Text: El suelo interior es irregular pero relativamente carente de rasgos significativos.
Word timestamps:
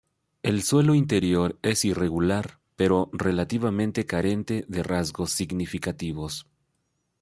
El 0.41 0.63
suelo 0.63 0.95
interior 0.95 1.59
es 1.61 1.85
irregular 1.85 2.57
pero 2.75 3.11
relativamente 3.13 4.07
carente 4.07 4.65
de 4.67 4.81
rasgos 4.81 5.31
significativos. 5.31 6.47